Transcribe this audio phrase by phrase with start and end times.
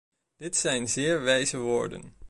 [0.37, 2.13] Dit zijn zeer wijze woorden.